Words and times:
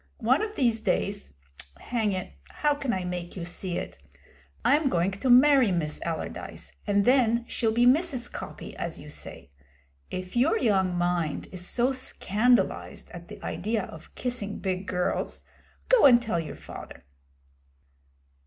One 0.17 0.41
of 0.41 0.55
these 0.55 0.79
days 0.79 1.35
hang 1.77 2.11
it, 2.11 2.33
how 2.49 2.73
can 2.73 2.91
I 2.91 3.03
make 3.05 3.35
you 3.35 3.45
see 3.45 3.77
it! 3.77 3.99
I'm 4.65 4.89
going 4.89 5.11
to 5.11 5.29
marry 5.29 5.71
Miss 5.71 6.01
Allardyce, 6.01 6.71
and 6.87 7.05
then 7.05 7.45
she'll 7.47 7.71
be 7.71 7.85
Mrs. 7.85 8.31
Coppy, 8.31 8.75
as 8.77 8.99
you 8.99 9.09
say. 9.09 9.51
If 10.09 10.35
your 10.35 10.57
young 10.57 10.95
mind 10.95 11.49
is 11.51 11.67
so 11.67 11.91
scandalised 11.91 13.11
at 13.11 13.27
the 13.27 13.45
idea 13.45 13.83
of 13.83 14.15
kissing 14.15 14.57
big 14.57 14.87
girls, 14.87 15.43
go 15.87 16.07
and 16.07 16.19
tell 16.19 16.39
your 16.39 16.55
father.' 16.55 17.05